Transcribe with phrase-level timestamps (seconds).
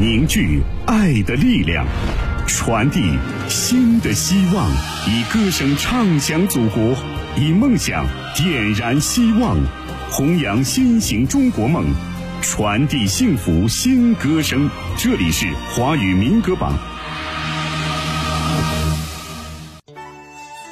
[0.00, 1.84] 凝聚爱的力量，
[2.46, 4.70] 传递新的希望，
[5.08, 6.94] 以歌声唱响祖国，
[7.36, 8.06] 以梦想
[8.36, 9.56] 点燃希望，
[10.08, 11.84] 弘扬新型中国梦，
[12.40, 14.70] 传递幸福新歌声。
[14.96, 16.78] 这里是华语民歌榜。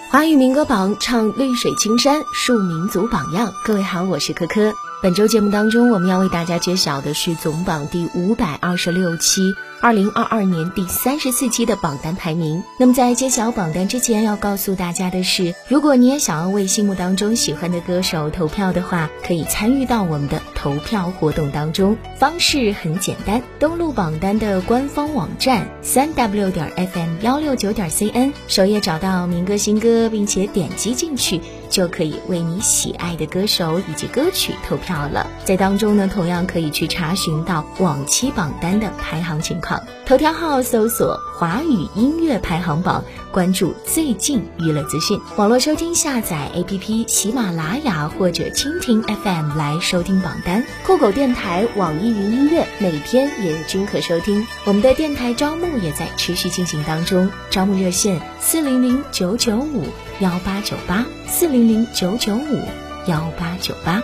[0.09, 3.53] 华语民歌榜唱绿水青山，树民族榜样。
[3.65, 4.73] 各位好，我是珂珂。
[5.03, 9.55] 本周节目当中，我们要为大家揭晓的是总榜第五百二十六期。
[9.83, 12.65] 二零二二年第三十四期的榜单排名。
[12.79, 21.95] 那么在揭晓榜单之前，要告诉大家的是，如果你也想要为心目当中喜欢的歌手投票的话，可以参与到我们的投票活动当中。
[22.19, 31.43] 方式很简单，登录榜单的官方网站三 w 点 fm 幺六九点 cn，首页找到民歌新歌，并且点击进去，
[31.77, 35.27] 就可以为你喜爱的歌手以及歌曲投票了。
[35.45, 39.79] 在当中呢，同样可以去查询到往期榜单的排行情况。
[40.07, 45.21] 头条号搜索华语音乐排行榜，关注最近娱乐资讯。
[45.37, 50.65] 网络收听下载 APP 喜马拉雅或者蜻蜓 FM 来收听榜单。
[50.87, 54.47] 酷狗电台、网易云音乐每天也均可收听。
[54.65, 59.85] 我们的电台招募也在持续进行当中，招募热线四零零九九五
[60.21, 62.63] 幺八九八四零零九九五
[63.07, 64.03] 幺八九八。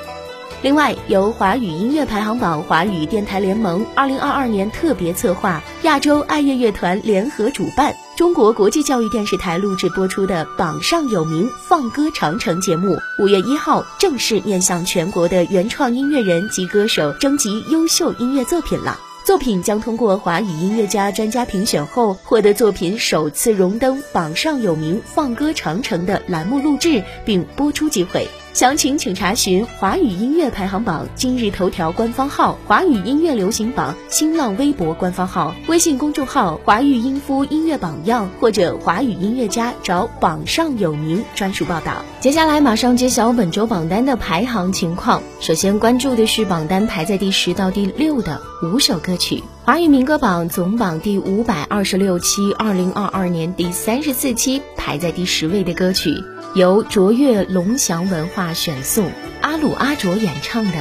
[0.61, 19.01] 另外，由华语音乐排行榜、华语电台联盟二零二二年特别策划、亚洲爱乐乐团联合主办、中国国际教育电视台录制播出的《榜上有名·放歌长城》节目，五月一号正式面向全国的原创音乐人及歌手征集优秀音乐作品了。
[19.25, 28.27] 作品将通过华语音乐家专家评选后，获得作品首次荣登《榜上有名·放歌长城》的栏目录制并播出机会。
[28.53, 42.05] 详情请查询华语音乐排行榜今日头条官方号、华语音乐流行榜新浪微博官方号、微信公众号“华语音夫音乐榜样”或者“华语音乐家”找“榜上有名”专属报道。
[42.20, 45.23] 接下来马上揭晓本周榜单的排行情况。
[45.41, 49.42] 首先关注的是榜单排在第十到第六的五首歌曲。
[49.64, 56.11] 华语民歌榜总榜第五百二十六期，二零二二年第三十四期排在第十位的歌曲。
[56.55, 60.73] 由卓越龙翔文化选送，阿鲁阿卓演唱的《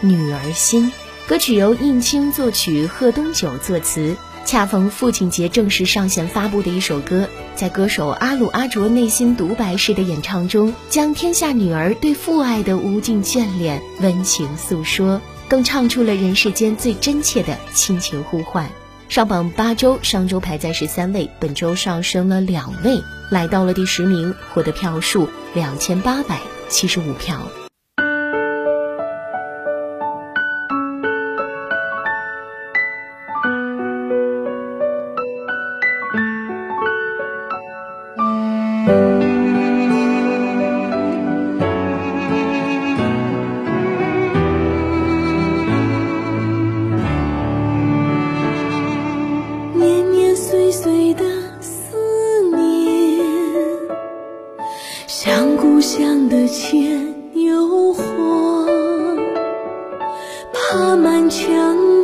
[0.00, 0.92] 女儿心》
[1.26, 4.14] 歌曲由应青作曲，贺东九作词。
[4.44, 18.70] 恰逢父亲节正式上线发布的一首歌，在歌手阿鲁阿卓内心独白式的演唱中，将天下女儿对父爱的无尽眷恋温情诉说，更唱出了人世间最真切的亲情呼唤。
[19.08, 23.00] 上榜八周，上周排在十三位，本周上升了两位。
[23.30, 27.40] 来到了第十名，获得票数两千八百七十五票。
[55.18, 58.02] 像故乡的牵牛花，
[60.52, 61.95] 爬满墙。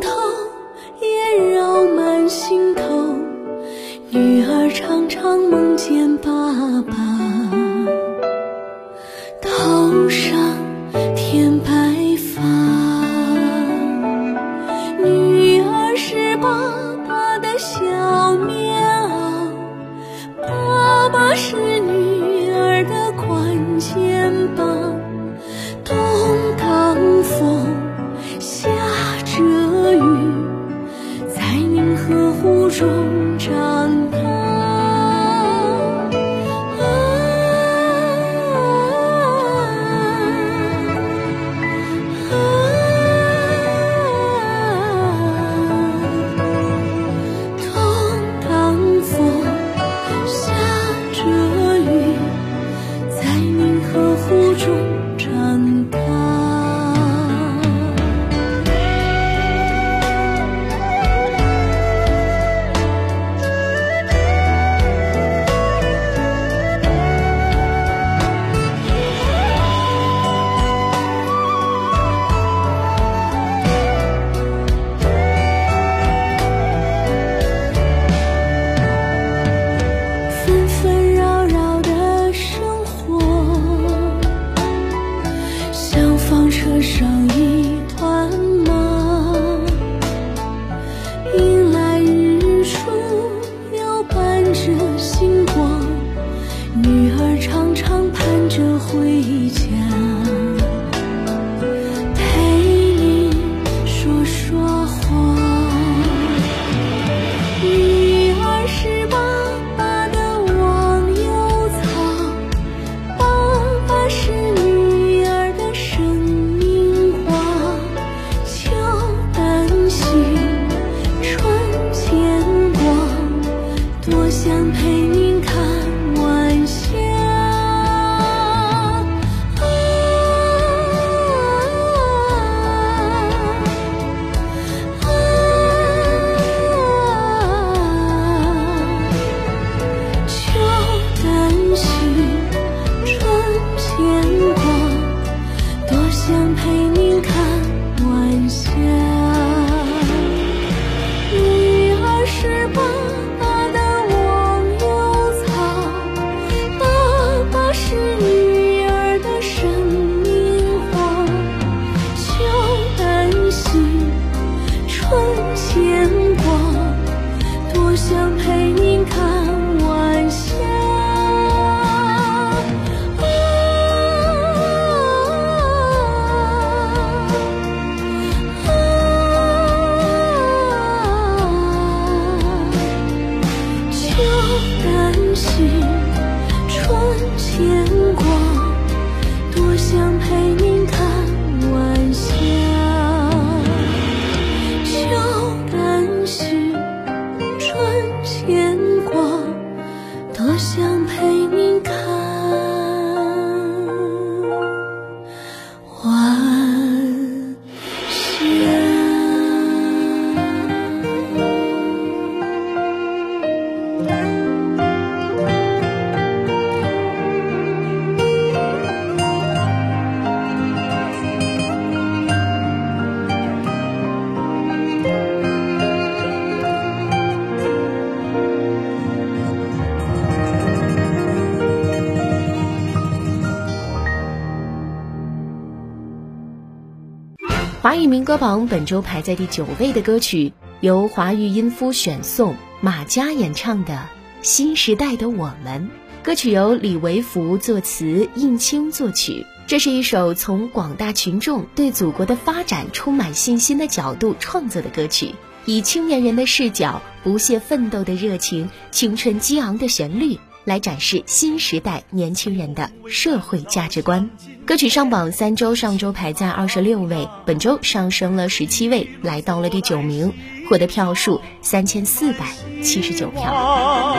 [237.92, 243.92] 华语民歌榜本周排在第九位的歌曲，由华语音夫选颂，马佳演唱的
[244.40, 245.90] 《新时代的我们》。
[246.24, 249.44] 歌曲由李维福作词，应清作曲。
[249.66, 255.34] 这是一首从广大群众对祖国的发展充满信心的角度创作的歌曲，
[255.66, 260.38] 以青年人的视角，不懈奋斗的热情，青春激昂的旋律。
[260.64, 264.30] 来展示新时代年轻人的社会价值观。
[264.66, 270.32] 歌曲上榜三周，上周排在二十六位，本周上升了十七位，来到了第九名，
[270.68, 272.46] 获得票数三千四百
[272.82, 274.16] 七十九票。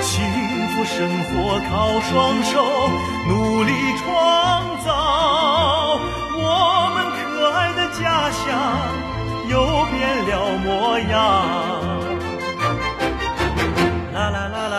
[0.00, 0.22] 幸
[0.70, 2.64] 福生活靠双手
[3.28, 3.72] 努力
[4.02, 6.00] 创造，
[6.36, 8.42] 我们可爱的家乡
[9.50, 9.54] 又
[9.86, 10.32] 变了
[10.64, 12.03] 模样。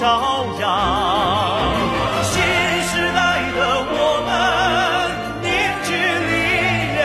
[0.00, 0.64] 朝阳。
[2.22, 2.32] 新
[2.88, 3.20] 时代
[3.52, 3.58] 的
[3.92, 4.28] 我们
[5.42, 5.46] 凝
[5.84, 5.88] 聚
[6.30, 6.32] 力
[6.96, 7.04] 量，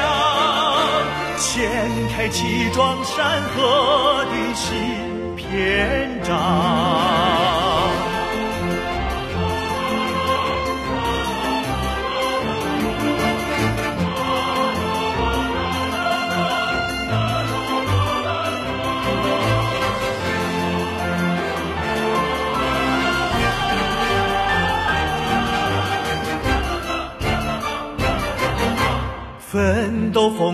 [1.38, 1.44] 掀
[2.16, 3.14] 开气壮山
[3.54, 5.44] 河的新篇
[6.24, 6.85] 章。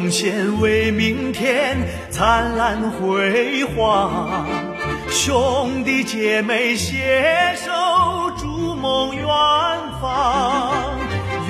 [0.01, 1.77] 奉献为明天
[2.10, 4.43] 灿烂辉煌，
[5.12, 7.72] 兄弟姐妹携手
[8.36, 9.24] 筑梦远
[10.01, 10.74] 方，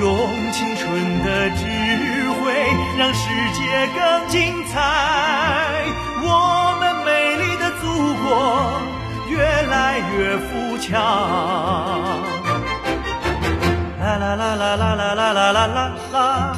[0.01, 0.17] 用
[0.51, 1.63] 青春的智
[2.43, 2.51] 慧
[2.99, 4.81] 让世界更精彩，
[6.21, 7.87] 我们美丽的祖
[8.21, 8.69] 国
[9.29, 10.91] 越来越富强。
[13.97, 16.57] 啦啦啦啦啦啦啦啦啦啦啦。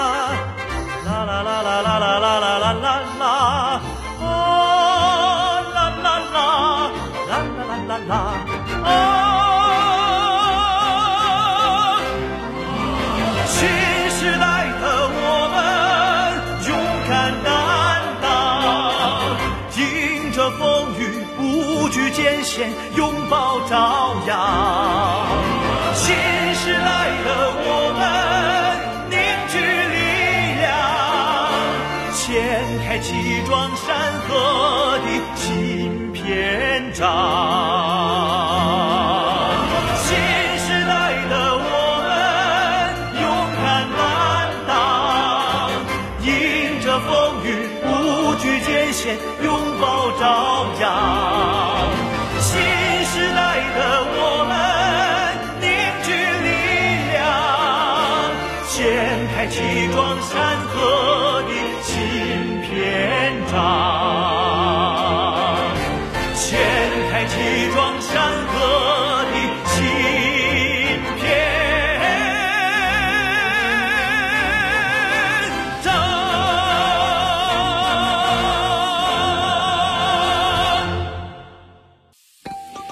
[47.07, 51.80] 风雨不惧艰险，拥抱朝阳。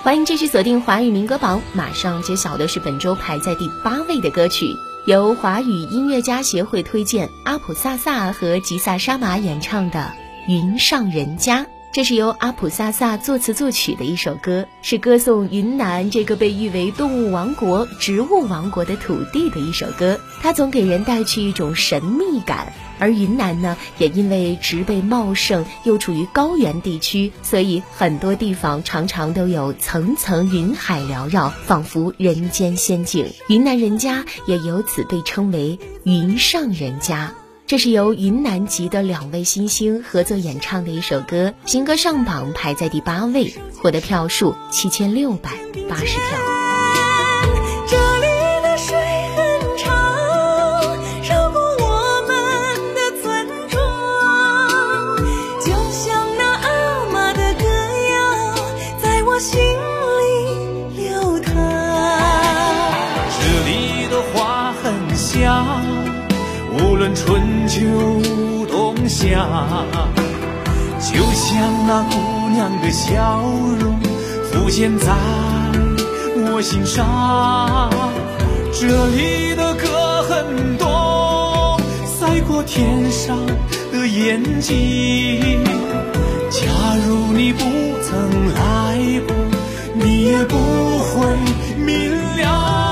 [0.10, 4.76] 欢迎继续锁定华语民歌榜，马上揭晓的是本周排在第八位的歌曲，
[5.06, 10.12] 由华语音乐家协会推荐，阿普萨萨和吉萨沙玛演唱的
[10.52, 11.64] 《云上人家》。
[11.92, 20.20] 这是由阿普萨萨作词作曲的一首歌，是歌颂云南这个被誉为动物王国、植物王国的土地的一首歌。
[20.40, 22.72] 它总给人带去一种神秘感。
[23.00, 33.26] 而云南呢，也因为植被茂盛，又处于高原地区，所以很多地方常常都有层层云海缭绕，仿佛人间仙境。
[33.48, 37.34] 云南人家也由此被称为云上人家。
[37.70, 45.52] 这是由云南籍的两位新星合作演唱的一首歌，新歌上榜排在第八位，获得票数七千六百
[45.88, 46.69] 八十票。
[67.00, 67.80] 论春秋
[68.68, 69.48] 冬夏，
[71.00, 73.42] 就像那姑娘的笑
[73.80, 73.98] 容
[74.52, 75.16] 浮现在
[76.36, 77.90] 我心上。
[78.74, 83.38] 这里的歌很多，赛过天上
[83.94, 85.64] 的眼睛。
[86.52, 86.68] 假
[87.08, 87.64] 如你不
[88.04, 89.34] 曾来过，
[89.94, 90.58] 你也不
[91.00, 91.26] 会
[91.78, 92.89] 明了。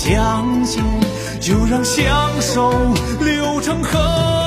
[0.00, 0.84] 相见，
[1.40, 2.72] 就让相守
[3.20, 4.37] 流成河。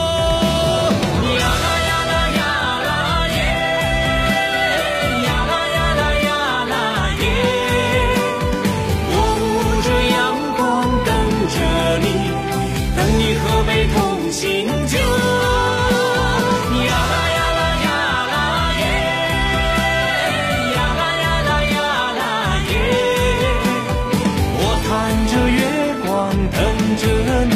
[26.98, 27.55] 着你，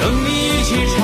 [0.00, 1.03] 等你一起唱。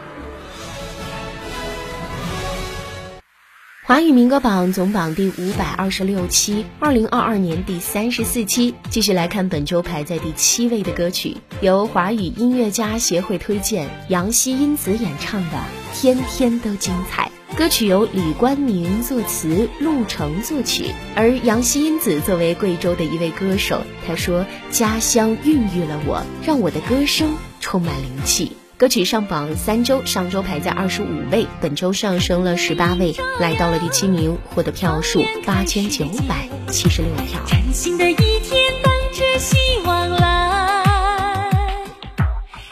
[3.91, 15.57] 华语民歌榜总榜第五百二十六期，二零二二年第三十四期，继续来看本周排在第七位的歌曲，由华语音乐家协会推荐，杨希因子演唱的
[15.93, 17.29] 《天天都精彩》。
[17.57, 20.85] 歌曲由李冠明作词，陆程作曲。
[21.13, 37.39] 而杨希因子作为贵州的一位歌手，他说：“家乡孕育了我，让我的歌声充满灵气。”歌曲上榜三周，上周排在二十五位，本周上升了十八位，来到了第七名，获得票数八千九百七十六票。
[37.71, 40.83] 新的一天等着希望来，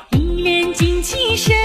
[0.09, 1.55] 一连精气神，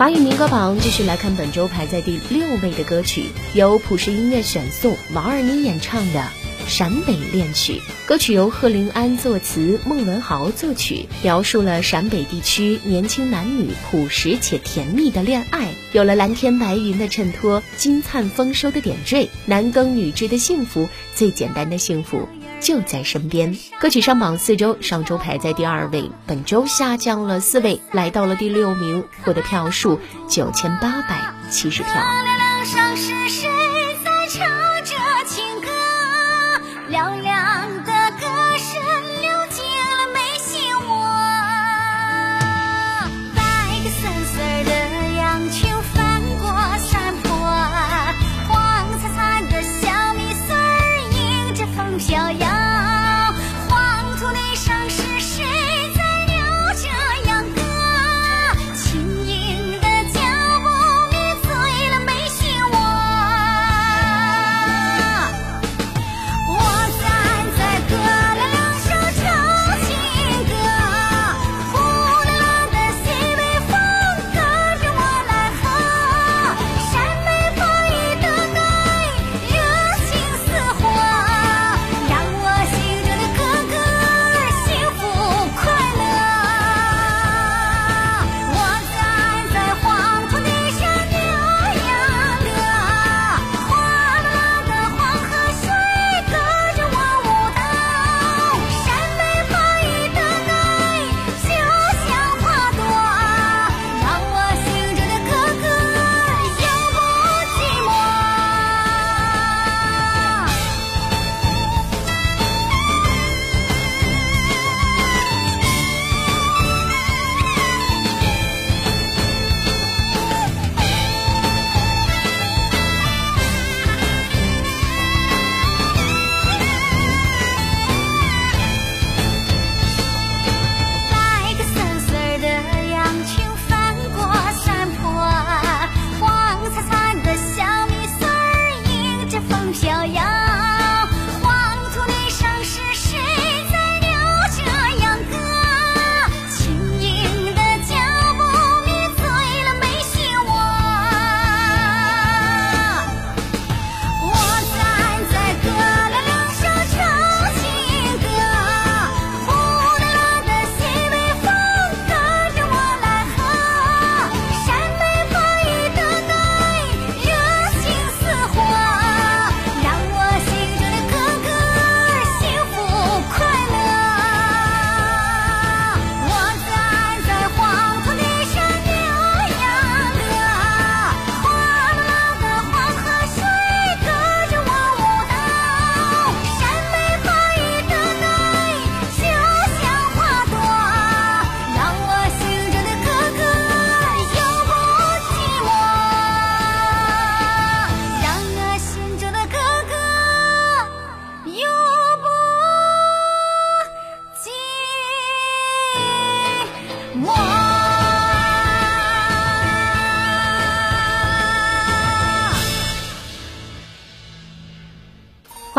[0.00, 6.20] 华语民歌榜继续来看本周排在第六位的歌曲，由普世音乐选送，王二妮演唱的
[6.66, 7.74] 《陕北恋曲》。
[8.06, 15.68] 歌曲由贺林安作词，孟文豪作曲，描述了陕北地区年轻男女朴实且甜蜜的恋爱。
[15.92, 22.26] 有了蓝天白云的衬托，金灿丰收的点缀，男耕女织的幸福，最简单的幸福。
[22.60, 23.56] 就在身边。
[23.80, 33.19] 歌曲上榜四周，上周排在第二位，本周下降了四位，来到了第六名，获得票数九千八百七十票。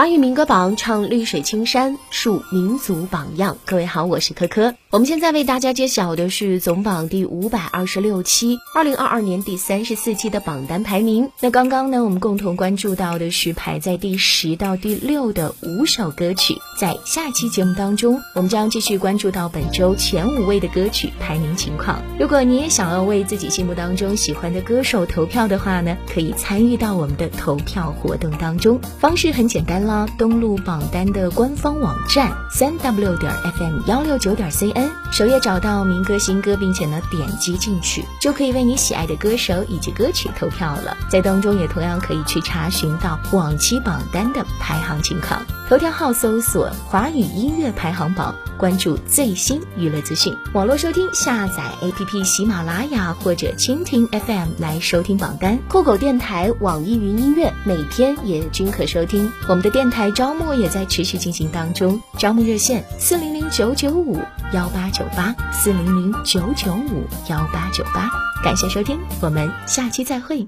[0.01, 3.55] 华语民歌榜唱绿水青山，树民族榜样。
[3.67, 4.80] 各位好，我是珂珂。
[4.91, 11.29] 我们现在为大家揭晓的是总榜第五百二十六期，二零二二年第三十四期的榜单排名。
[11.39, 16.55] 那刚刚呢，我们共同关注到的是排在第十到第六的五首歌曲。
[16.77, 22.01] 在下期节目当中，我们将继续关注到本周前五位的歌曲排名情况。
[22.19, 28.77] 如果你也想要为自己心目当中喜欢的歌手投票的话呢，可以参与到我们的投票活动当中。
[28.99, 29.85] 方式很简单。
[29.85, 40.95] 啦，登录榜单的官方网站三 w 点 fm 幺六九点 cn，え首页找到民歌新歌，并且呢点击进去，就可以为你喜爱的歌手以及歌曲投票了。
[41.09, 45.45] 在当中也同样可以去查询到往期榜单的排行情况。
[45.67, 50.35] 头条号搜索华语音乐排行榜，关注最新娱乐资讯。
[50.53, 55.57] 网络收听下载 APP 喜马拉雅或者蜻蜓 FM 来收听榜单。
[55.69, 59.71] 酷狗电台、网易云音乐每天也均可收听我们的。
[59.71, 64.19] 电台招募也在持续进行当中，招募热线四零零九九五
[64.51, 68.09] 幺八九八四零零九九五幺八九八。
[68.43, 70.47] 感谢收听，我们下期再会。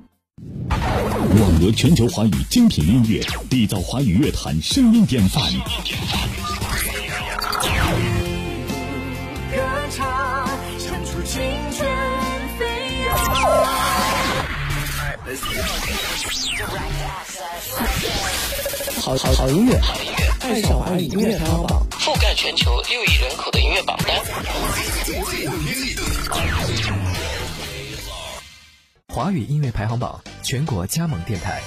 [0.69, 5.43] 网罗全球华语精品音乐，缔造华语乐坛声音典范。
[9.51, 9.61] 歌
[9.91, 11.87] 唱，唱出青春
[12.57, 12.65] 飞
[13.05, 13.15] 扬。
[19.01, 19.79] 好好好音乐，
[20.41, 24.15] 爱上华语音乐排行榜，覆盖全球六亿人口乐榜单。
[29.07, 31.59] 华语音乐排行榜全国加盟电台：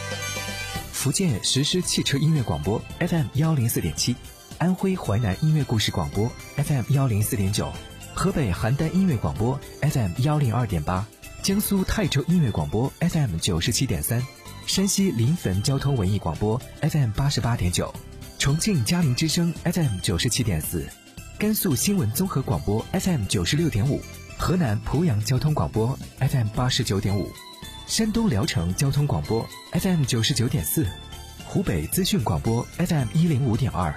[0.93, 4.15] 福建实施汽车音乐广播 FM 幺零四点七，
[4.59, 7.73] 安徽淮南音乐故事广播 FM 幺零四点九，
[8.15, 11.05] 河北邯郸音乐广播 FM 幺零二点八，
[11.43, 14.25] 江苏泰州音乐广播 FM 九十七点三。
[14.65, 17.93] 山西临汾交通文艺广播 FM 八十八点九，
[18.39, 20.89] 重庆嘉陵之声 FM 九十七点四，
[21.39, 24.01] 甘肃新闻综合广播 FM 九十六点五，
[24.39, 27.31] 河南濮阳交通广播 FM 八十九点五，
[27.87, 30.87] 山东聊城交通广播 FM 九十九点四，
[31.45, 33.95] 湖北资讯广播 FM 一零五点二，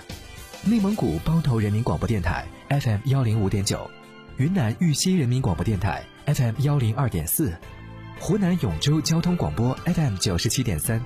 [0.66, 3.90] 内蒙古包头人民广播电台 FM 幺零五点九，
[4.36, 7.54] 云南玉溪人民广播电台 FM 幺零二点四。
[8.20, 11.02] 湖南永州交通广播 FM 九十七点三，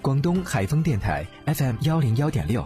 [0.00, 2.64] 广东海丰电台 FM 幺零幺点六，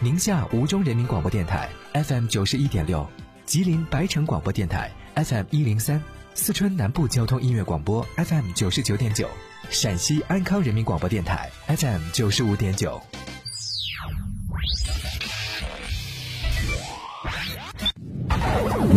[0.00, 3.04] 宁夏吴忠人民广播电台 FM 九十一点六，
[3.44, 6.00] 吉林白城广播电台 FM 一零三，
[6.34, 9.28] 四川南部交通音乐广播 FM 九十九点九，
[9.70, 13.02] 陕西安康人民广播电台 FM 九十五点九。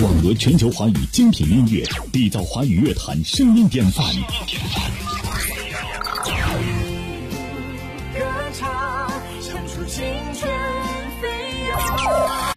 [0.04, 1.84] 网罗全球华语精品音乐，
[2.14, 4.06] 缔造华语乐坛声音典范。